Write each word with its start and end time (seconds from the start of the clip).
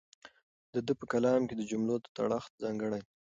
د 0.73 0.75
ده 0.85 0.93
په 0.99 1.05
کلام 1.13 1.41
کې 1.47 1.55
د 1.57 1.61
جملو 1.71 1.95
تړښت 2.15 2.51
ځانګړی 2.63 2.99
دی. 3.03 3.09